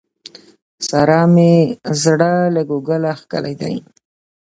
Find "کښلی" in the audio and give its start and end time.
3.31-3.53